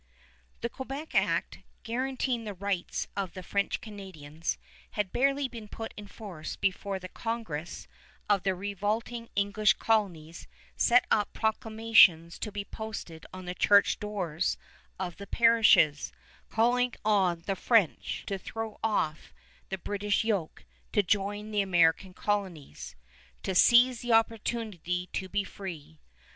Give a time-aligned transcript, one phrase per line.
[0.61, 4.57] The Quebec Act, guaranteeing the rights of the French Canadians,
[4.93, 7.87] had barely been put in force before the Congress
[8.27, 14.57] of the revolting English colonies sent up proclamations to be posted on the church doors
[14.99, 16.11] of the parishes,
[16.49, 19.35] calling on the French to throw off
[19.69, 22.95] the British yoke, to join the American colonies,
[23.43, 25.99] "to seize the opportunity to be free."